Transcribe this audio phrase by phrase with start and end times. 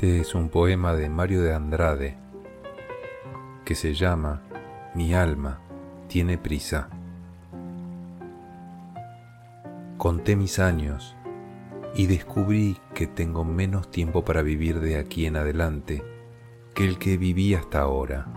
[0.00, 2.16] Este es un poema de Mario de Andrade
[3.64, 4.42] que se llama
[4.94, 5.58] Mi alma
[6.06, 6.88] tiene prisa.
[9.96, 11.16] Conté mis años
[11.96, 16.04] y descubrí que tengo menos tiempo para vivir de aquí en adelante
[16.76, 18.28] que el que viví hasta ahora.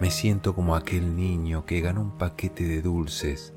[0.00, 3.54] Me siento como aquel niño que ganó un paquete de dulces.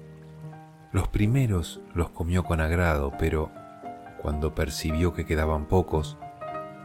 [0.91, 3.62] Los primeros los comió con agrado, pero
[4.23, 6.17] cuando percibió que quedaban pocos,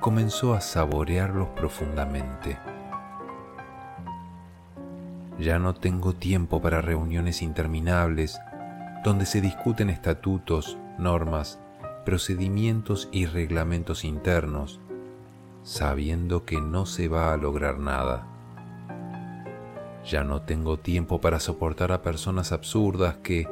[0.01, 2.59] comenzó a saborearlos profundamente.
[5.39, 8.41] Ya no tengo tiempo para reuniones interminables
[9.05, 11.61] donde se discuten estatutos, normas,
[12.05, 14.81] procedimientos y reglamentos internos,
[15.63, 18.27] sabiendo que no se va a lograr nada.
[20.05, 23.47] Ya no tengo tiempo para soportar a personas absurdas que,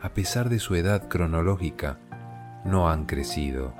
[0.00, 1.98] a pesar de su edad cronológica,
[2.66, 3.72] no han crecido.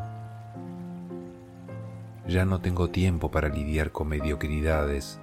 [2.28, 5.20] Ya no tengo tiempo para lidiar con mediocridades.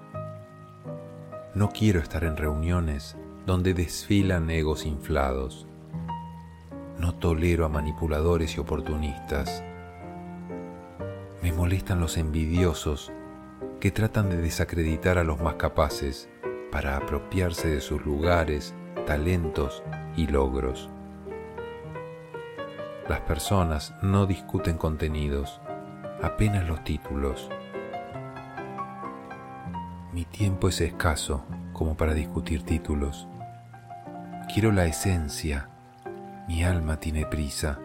[1.55, 5.66] No quiero estar en reuniones donde desfilan egos inflados.
[6.97, 9.64] No tolero a manipuladores y oportunistas.
[11.42, 13.11] Me molestan los envidiosos
[13.80, 16.30] que tratan de desacreditar a los más capaces
[16.72, 18.73] para apropiarse de sus lugares,
[19.05, 19.83] talentos
[20.16, 20.89] y logros.
[23.14, 25.61] Las personas no discuten contenidos,
[26.23, 27.47] apenas los títulos.
[30.11, 33.28] Mi tiempo es escaso como para discutir títulos.
[34.52, 35.70] Quiero la esencia,
[36.47, 37.78] mi alma tiene prisa,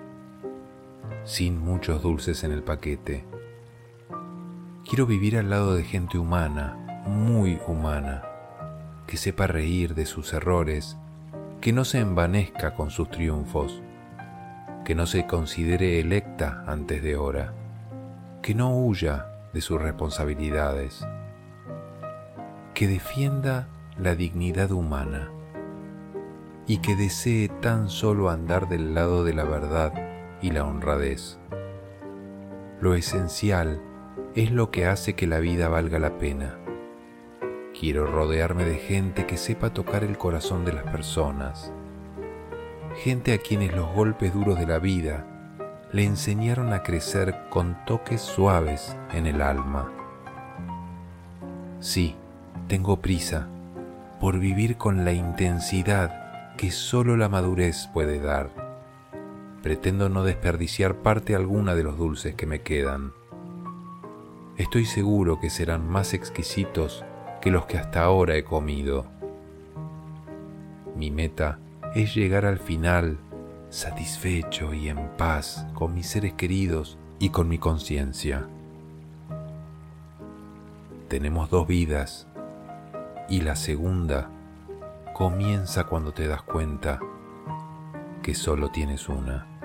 [1.24, 3.26] sin muchos dulces en el paquete.
[4.88, 8.22] Quiero vivir al lado de gente humana, muy humana,
[9.06, 10.96] que sepa reír de sus errores,
[11.60, 13.82] que no se envanezca con sus triunfos
[14.88, 17.52] que no se considere electa antes de hora,
[18.40, 21.06] que no huya de sus responsabilidades,
[22.72, 25.30] que defienda la dignidad humana
[26.66, 29.92] y que desee tan solo andar del lado de la verdad
[30.40, 31.38] y la honradez.
[32.80, 33.82] Lo esencial
[34.34, 36.56] es lo que hace que la vida valga la pena.
[37.78, 41.74] Quiero rodearme de gente que sepa tocar el corazón de las personas,
[42.98, 45.24] gente a quienes los golpes duros de la vida
[45.92, 49.92] le enseñaron a crecer con toques suaves en el alma.
[51.78, 52.16] Sí,
[52.66, 53.46] tengo prisa
[54.20, 58.50] por vivir con la intensidad que solo la madurez puede dar.
[59.62, 63.12] Pretendo no desperdiciar parte alguna de los dulces que me quedan.
[64.56, 67.04] Estoy seguro que serán más exquisitos
[67.40, 69.06] que los que hasta ahora he comido.
[70.96, 71.60] Mi meta
[71.94, 73.18] es llegar al final
[73.70, 78.46] satisfecho y en paz con mis seres queridos y con mi conciencia.
[81.08, 82.26] Tenemos dos vidas
[83.28, 84.30] y la segunda
[85.14, 87.00] comienza cuando te das cuenta
[88.22, 89.57] que solo tienes una.